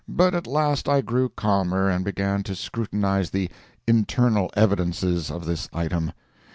[0.09, 3.51] But at last I grew calmer and began to scrutinize the
[3.85, 6.11] "internal evidences" of this item.